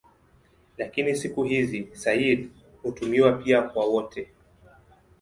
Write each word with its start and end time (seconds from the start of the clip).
Lakini 0.77 1.15
siku 1.15 1.43
hizi 1.43 1.89
"sayyid" 1.93 2.49
hutumiwa 2.81 3.31
pia 3.31 3.61
kwa 3.61 3.85
wote. 3.85 4.29